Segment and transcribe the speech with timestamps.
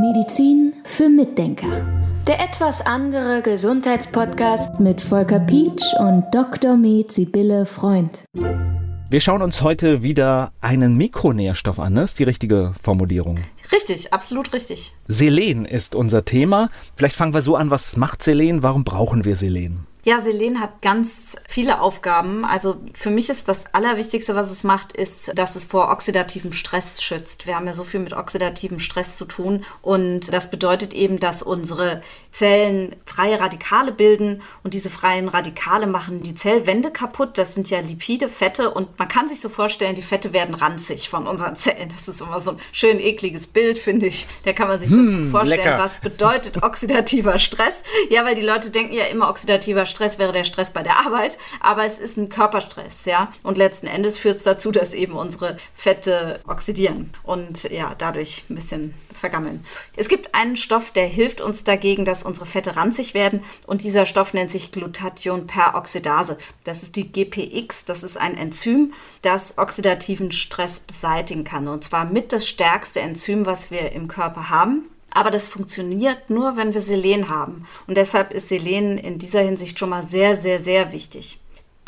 [0.00, 1.86] Medizin für Mitdenker.
[2.26, 6.76] Der etwas andere Gesundheitspodcast mit Volker Pietsch und Dr.
[6.76, 8.24] Med Sibylle Freund.
[9.10, 13.38] Wir schauen uns heute wieder einen Mikronährstoff an, das ist die richtige Formulierung.
[13.70, 14.92] Richtig, absolut richtig.
[15.06, 16.68] Selen ist unser Thema.
[16.96, 18.64] Vielleicht fangen wir so an, was macht Selen?
[18.64, 19.86] Warum brauchen wir Selen?
[20.02, 22.44] Ja, Selen hat ganz viele Aufgaben.
[22.44, 27.02] Also für mich ist das Allerwichtigste, was es macht, ist, dass es vor oxidativem Stress
[27.02, 27.46] schützt.
[27.46, 31.42] Wir haben ja so viel mit oxidativem Stress zu tun und das bedeutet eben, dass
[31.42, 37.36] unsere Zellen freie Radikale bilden und diese freien Radikale machen die Zellwände kaputt.
[37.38, 41.08] Das sind ja Lipide, Fette und man kann sich so vorstellen, die Fette werden ranzig
[41.08, 41.88] von unseren Zellen.
[41.96, 44.26] Das ist immer so ein schön ekliges Bild, finde ich.
[44.44, 45.62] Da kann man sich das Hm, gut vorstellen.
[45.64, 45.78] lecker.
[45.78, 47.82] Was bedeutet oxidativer Stress?
[48.08, 51.38] Ja, weil die Leute denken ja immer, oxidativer Stress wäre der Stress bei der Arbeit,
[51.60, 53.30] aber es ist ein Körperstress, ja.
[53.42, 58.54] Und letzten Endes führt es dazu, dass eben unsere Fette oxidieren und ja, dadurch ein
[58.54, 59.64] bisschen vergammeln.
[59.96, 64.06] Es gibt einen Stoff, der hilft uns dagegen, dass unsere Fette ranzig werden und dieser
[64.06, 66.38] Stoff nennt sich Glutathionperoxidase.
[66.64, 72.04] Das ist die GPX, das ist ein Enzym, das oxidativen Stress beseitigen kann und zwar
[72.04, 74.90] mit das stärkste Enzym, was wir im Körper haben.
[75.10, 77.66] Aber das funktioniert nur, wenn wir Selen haben.
[77.86, 81.39] Und deshalb ist Selen in dieser Hinsicht schon mal sehr, sehr, sehr wichtig.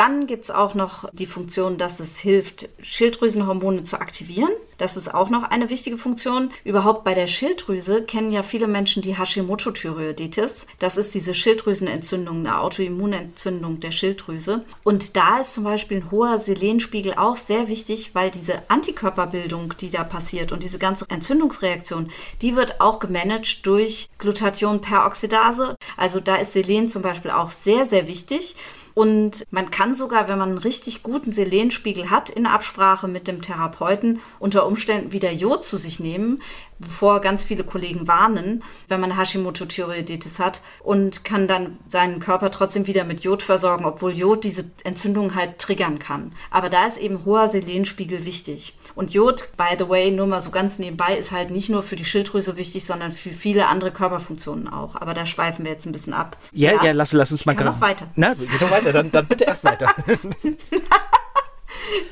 [0.00, 4.48] Dann gibt es auch noch die Funktion, dass es hilft, Schilddrüsenhormone zu aktivieren.
[4.78, 6.50] Das ist auch noch eine wichtige Funktion.
[6.64, 10.66] Überhaupt bei der Schilddrüse kennen ja viele Menschen die Hashimoto-Thyreoiditis.
[10.78, 14.64] Das ist diese Schilddrüsenentzündung, eine Autoimmunentzündung der Schilddrüse.
[14.84, 19.90] Und da ist zum Beispiel ein hoher Selenspiegel auch sehr wichtig, weil diese Antikörperbildung, die
[19.90, 25.76] da passiert und diese ganze Entzündungsreaktion, die wird auch gemanagt durch Glutathionperoxidase.
[25.98, 28.56] Also da ist Selen zum Beispiel auch sehr, sehr wichtig.
[29.00, 33.40] Und man kann sogar, wenn man einen richtig guten Selenspiegel hat, in Absprache mit dem
[33.40, 36.42] Therapeuten unter Umständen wieder Jod zu sich nehmen,
[36.80, 42.86] bevor ganz viele Kollegen warnen, wenn man Hashimoto-Thyreoiditis hat und kann dann seinen Körper trotzdem
[42.86, 46.32] wieder mit Jod versorgen, obwohl Jod diese Entzündung halt triggern kann.
[46.50, 48.76] Aber da ist eben hoher Selenspiegel wichtig.
[48.94, 51.96] Und Jod, by the way, nur mal so ganz nebenbei, ist halt nicht nur für
[51.96, 54.96] die Schilddrüse wichtig, sondern für viele andere Körperfunktionen auch.
[54.96, 56.36] Aber da schweifen wir jetzt ein bisschen ab.
[56.52, 58.08] Ja, ja, lass, lass uns mal gra- noch weiter.
[58.16, 59.94] Na, geht noch weiter, dann, dann bitte erst weiter.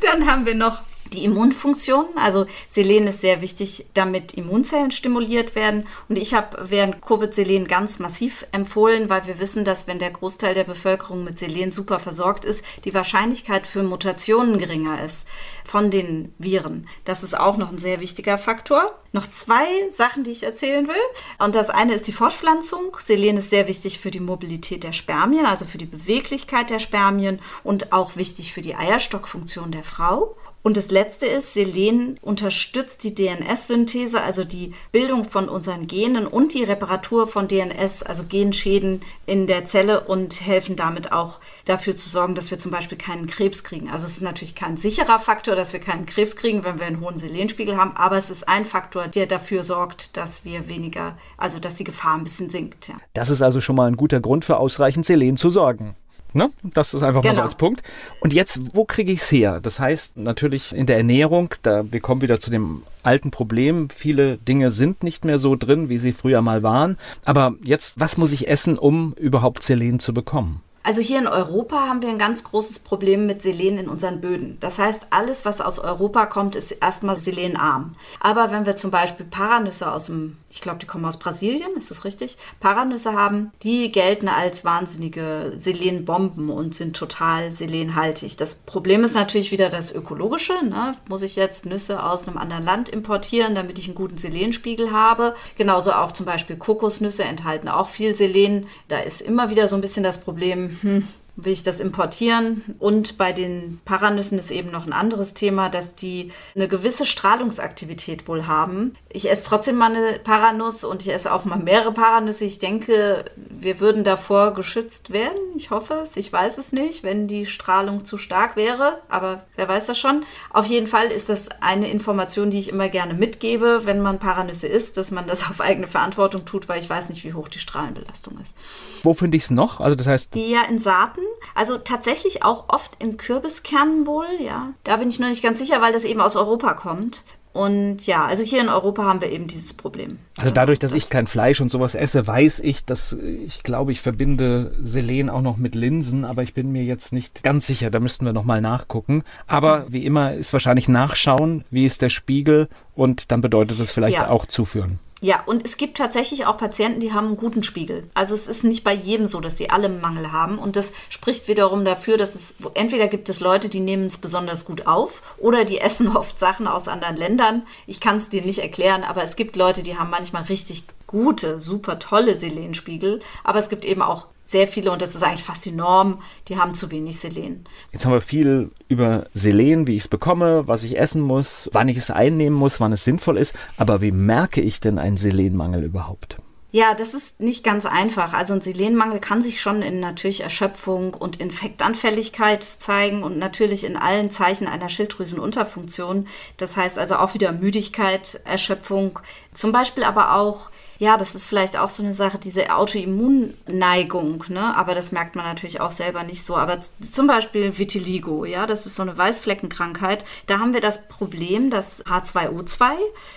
[0.00, 0.81] Dann haben wir noch
[1.15, 2.07] die Immunfunktion.
[2.17, 5.87] Also Selen ist sehr wichtig, damit Immunzellen stimuliert werden.
[6.09, 10.11] Und ich habe während Covid Selen ganz massiv empfohlen, weil wir wissen, dass wenn der
[10.11, 15.27] Großteil der Bevölkerung mit Selen super versorgt ist, die Wahrscheinlichkeit für Mutationen geringer ist
[15.65, 16.89] von den Viren.
[17.05, 18.95] Das ist auch noch ein sehr wichtiger Faktor.
[19.13, 20.95] Noch zwei Sachen, die ich erzählen will.
[21.39, 22.97] Und das eine ist die Fortpflanzung.
[22.99, 27.41] Selen ist sehr wichtig für die Mobilität der Spermien, also für die Beweglichkeit der Spermien
[27.65, 30.37] und auch wichtig für die Eierstockfunktion der Frau.
[30.63, 36.53] Und das letzte ist, Selen unterstützt die DNS-Synthese, also die Bildung von unseren Genen und
[36.53, 42.09] die Reparatur von DNS, also Genschäden in der Zelle und helfen damit auch dafür zu
[42.09, 43.89] sorgen, dass wir zum Beispiel keinen Krebs kriegen.
[43.89, 47.01] Also es ist natürlich kein sicherer Faktor, dass wir keinen Krebs kriegen, wenn wir einen
[47.01, 51.61] hohen Selenspiegel haben, aber es ist ein Faktor, der dafür sorgt, dass wir weniger, also
[51.61, 52.89] dass die Gefahr ein bisschen sinkt.
[52.89, 52.95] Ja.
[53.15, 55.95] Das ist also schon mal ein guter Grund für ausreichend Selen zu sorgen.
[56.34, 56.50] Ne?
[56.62, 57.43] Das ist einfach mal Genau.
[57.43, 57.83] so als Punkt.
[58.21, 59.61] Und jetzt, wo kriege ich es her?
[59.61, 63.89] Das heißt natürlich in der Ernährung, da wir kommen wieder zu dem alten Problem.
[63.91, 66.99] Viele Dinge sind nicht mehr so drin, wie sie früher mal waren.
[67.25, 70.61] Aber jetzt, was muss ich essen, um überhaupt Selen zu bekommen?
[70.88, 74.56] Also hier in Europa haben wir ein ganz großes Problem mit Selen in unseren Böden.
[74.60, 77.93] Das heißt, alles, was aus Europa kommt, ist erstmal selenarm.
[78.21, 81.91] Aber wenn wir zum Beispiel Paranüsse aus dem, ich glaube, die kommen aus Brasilien, ist
[81.91, 82.38] das richtig?
[82.59, 88.38] Paranüsse haben, die gelten als wahnsinnige Selenbomben und sind total selenhaltig.
[88.38, 90.55] Das Problem ist natürlich wieder das Ökologische.
[90.65, 90.94] Ne?
[91.06, 95.34] Muss ich jetzt Nüsse aus einem anderen Land importieren, damit ich einen guten Selenspiegel habe?
[95.59, 98.66] Genauso auch zum Beispiel Kokosnüsse enthalten auch viel Selen.
[98.88, 101.06] Da ist immer wieder so ein bisschen das Problem, hm,
[101.37, 102.77] will ich das importieren?
[102.78, 108.27] Und bei den Paranüssen ist eben noch ein anderes Thema, dass die eine gewisse Strahlungsaktivität
[108.27, 108.94] wohl haben.
[109.09, 112.44] Ich esse trotzdem mal eine Paranuss und ich esse auch mal mehrere Paranüsse.
[112.44, 113.25] Ich denke,
[113.60, 115.38] wir würden davor geschützt werden.
[115.56, 116.16] Ich hoffe es.
[116.16, 119.00] Ich weiß es nicht, wenn die Strahlung zu stark wäre.
[119.08, 120.25] Aber wer weiß das schon.
[120.50, 124.66] Auf jeden Fall ist das eine Information, die ich immer gerne mitgebe, wenn man Paranüsse
[124.66, 127.58] isst, dass man das auf eigene Verantwortung tut, weil ich weiß nicht, wie hoch die
[127.58, 128.55] Strahlenbelastung ist.
[129.02, 129.81] Wo finde ich es noch?
[129.81, 131.20] Also das heißt, ja in Saaten,
[131.55, 134.72] also tatsächlich auch oft in Kürbiskernen wohl, ja.
[134.84, 137.25] Da bin ich noch nicht ganz sicher, weil das eben aus Europa kommt.
[137.53, 140.19] Und ja, also hier in Europa haben wir eben dieses Problem.
[140.37, 143.93] Also dadurch, dass das ich kein Fleisch und sowas esse, weiß ich, dass ich glaube,
[143.93, 147.91] ich verbinde Selen auch noch mit Linsen, aber ich bin mir jetzt nicht ganz sicher,
[147.91, 149.25] da müssten wir nochmal nachgucken.
[149.47, 154.17] Aber wie immer ist wahrscheinlich nachschauen, wie ist der Spiegel und dann bedeutet es vielleicht
[154.17, 154.31] ja.
[154.31, 155.01] auch zuführen.
[155.20, 158.09] Ja, und es gibt tatsächlich auch Patienten, die haben einen guten Spiegel.
[158.15, 160.59] Also es ist nicht bei jedem so, dass sie alle Mangel haben.
[160.59, 164.65] Und das spricht wiederum dafür, dass es entweder gibt es Leute, die nehmen es besonders
[164.65, 167.67] gut auf oder die essen oft Sachen aus anderen Ländern.
[167.87, 171.60] Ich kann es dir nicht erklären, aber es gibt Leute, die haben manchmal richtig gute,
[171.60, 173.19] super tolle Selenspiegel.
[173.43, 176.56] Aber es gibt eben auch sehr viele, und das ist eigentlich fast die Norm, die
[176.56, 177.64] haben zu wenig Selen.
[177.93, 181.88] Jetzt haben wir viel über Selen, wie ich es bekomme, was ich essen muss, wann
[181.88, 183.55] ich es einnehmen muss, wann es sinnvoll ist.
[183.76, 186.38] Aber wie merke ich denn einen Selenmangel überhaupt?
[186.70, 188.34] Ja, das ist nicht ganz einfach.
[188.34, 193.96] Also ein Selenmangel kann sich schon in natürlich Erschöpfung und Infektanfälligkeit zeigen und natürlich in
[193.96, 196.26] allen Zeichen einer Schilddrüsenunterfunktion.
[196.58, 199.19] Das heißt also auch wieder Müdigkeit, Erschöpfung,
[199.55, 204.77] zum Beispiel aber auch ja, das ist vielleicht auch so eine Sache, diese Autoimmunneigung, ne?
[204.77, 206.56] Aber das merkt man natürlich auch selber nicht so.
[206.56, 210.25] Aber zum Beispiel Vitiligo, ja, das ist so eine Weißfleckenkrankheit.
[210.47, 212.91] Da haben wir das Problem, dass H2O2,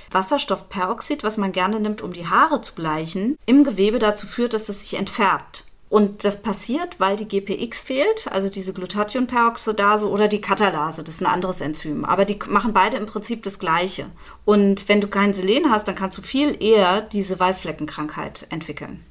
[0.10, 4.68] Wasserstoffperoxid, was man gerne nimmt, um die Haare zu bleichen, im Gewebe dazu führt, dass
[4.68, 5.66] es sich entfärbt.
[5.92, 11.22] Und das passiert, weil die GPX fehlt, also diese Glutathionperoxidase oder die Katalase, das ist
[11.22, 12.06] ein anderes Enzym.
[12.06, 14.06] Aber die machen beide im Prinzip das Gleiche.
[14.46, 19.04] Und wenn du kein Selen hast, dann kannst du viel eher diese Weißfleckenkrankheit entwickeln.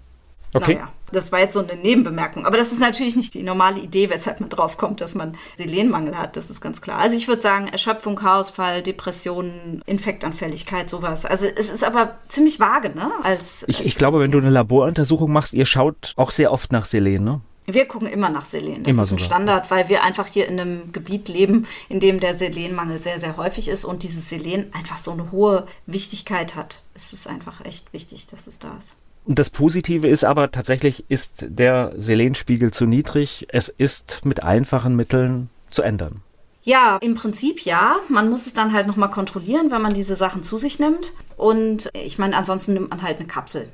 [0.52, 0.74] Okay.
[0.74, 2.46] Naja, das war jetzt so eine Nebenbemerkung.
[2.46, 6.16] Aber das ist natürlich nicht die normale Idee, weshalb man drauf kommt, dass man Selenmangel
[6.16, 6.36] hat.
[6.36, 6.98] Das ist ganz klar.
[6.98, 11.24] Also ich würde sagen, Erschöpfung, Haarausfall, Depressionen, Infektanfälligkeit, sowas.
[11.24, 13.10] Also es ist aber ziemlich vage, ne?
[13.22, 16.84] Als, ich, ich glaube, wenn du eine Laboruntersuchung machst, ihr schaut auch sehr oft nach
[16.84, 17.40] Selen, ne?
[17.66, 18.82] Wir gucken immer nach Selen.
[18.82, 19.26] Das immer ist ein sogar.
[19.26, 23.36] Standard, weil wir einfach hier in einem Gebiet leben, in dem der Selenmangel sehr, sehr
[23.36, 26.82] häufig ist und dieses Selen einfach so eine hohe Wichtigkeit hat.
[26.94, 28.96] Es ist einfach echt wichtig, dass es da ist.
[29.24, 33.46] Und das Positive ist aber tatsächlich, ist der Selenspiegel zu niedrig.
[33.50, 36.22] Es ist mit einfachen Mitteln zu ändern.
[36.62, 37.96] Ja, im Prinzip ja.
[38.08, 41.12] Man muss es dann halt nochmal kontrollieren, wenn man diese Sachen zu sich nimmt.
[41.36, 43.68] Und ich meine, ansonsten nimmt man halt eine Kapsel.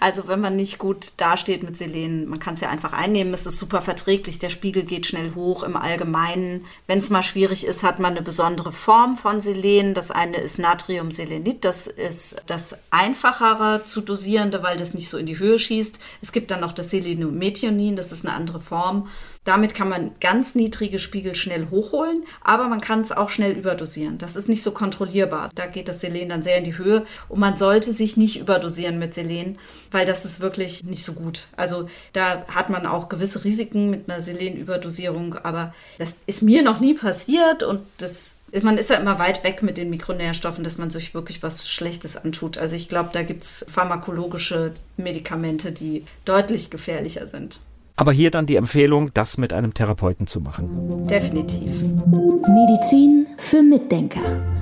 [0.00, 3.46] Also wenn man nicht gut dasteht mit Selen, man kann es ja einfach einnehmen, es
[3.46, 6.66] ist super verträglich, der Spiegel geht schnell hoch im Allgemeinen.
[6.86, 9.94] Wenn es mal schwierig ist, hat man eine besondere Form von Selen.
[9.94, 15.26] Das eine ist Natriumselenit, das ist das einfachere zu dosierende, weil das nicht so in
[15.26, 16.00] die Höhe schießt.
[16.20, 19.08] Es gibt dann noch das Selenometionin, das ist eine andere Form.
[19.44, 24.18] Damit kann man ganz niedrige Spiegel schnell hochholen, aber man kann es auch schnell überdosieren.
[24.18, 25.50] Das ist nicht so kontrollierbar.
[25.56, 29.00] Da geht das Selen dann sehr in die Höhe und man sollte sich nicht überdosieren
[29.00, 29.51] mit Selen,
[29.90, 31.46] weil das ist wirklich nicht so gut.
[31.56, 36.80] Also da hat man auch gewisse Risiken mit einer Selenüberdosierung, aber das ist mir noch
[36.80, 40.90] nie passiert und das man ist ja immer weit weg mit den Mikronährstoffen, dass man
[40.90, 42.58] sich wirklich was Schlechtes antut.
[42.58, 47.60] Also ich glaube, da gibt es pharmakologische Medikamente, die deutlich gefährlicher sind.
[47.96, 51.06] Aber hier dann die Empfehlung, das mit einem Therapeuten zu machen.
[51.06, 51.72] Definitiv.
[52.10, 54.61] Medizin für Mitdenker.